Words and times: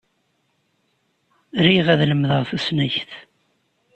Riɣ 1.65 1.87
ad 1.93 2.01
lemdeɣ 2.09 2.41
tusnakt. 2.49 3.09